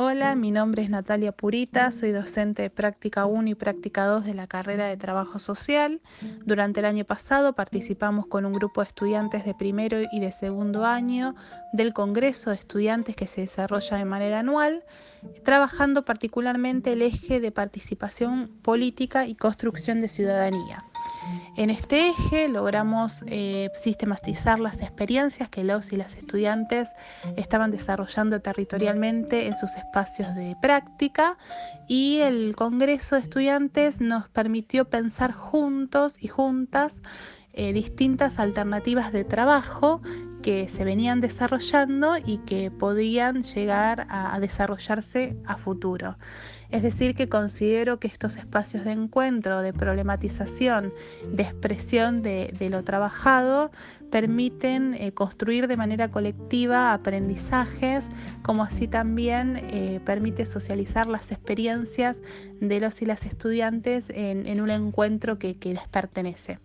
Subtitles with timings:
[0.00, 4.32] Hola, mi nombre es Natalia Purita, soy docente de práctica 1 y práctica 2 de
[4.34, 6.00] la carrera de Trabajo Social.
[6.46, 10.84] Durante el año pasado participamos con un grupo de estudiantes de primero y de segundo
[10.84, 11.34] año
[11.72, 14.84] del Congreso de Estudiantes que se desarrolla de manera anual,
[15.44, 20.84] trabajando particularmente el eje de participación política y construcción de ciudadanía.
[21.56, 26.90] En este eje logramos eh, sistematizar las experiencias que los y las estudiantes
[27.36, 31.36] estaban desarrollando territorialmente en sus espacios de práctica
[31.88, 36.94] y el Congreso de Estudiantes nos permitió pensar juntos y juntas
[37.54, 40.00] eh, distintas alternativas de trabajo
[40.42, 46.16] que se venían desarrollando y que podían llegar a, desarrollarse a futuro.
[46.70, 50.92] Es decir, que considero que estos espacios de encuentro, de problematización,
[51.32, 53.70] de expresión de, lo trabajado,
[54.10, 58.08] permiten eh, construir de manera colectiva aprendizajes,
[58.42, 62.22] como así también eh, permite socializar las experiencias
[62.60, 66.58] de los y las estudiantes en, un encuentro que les pertenece.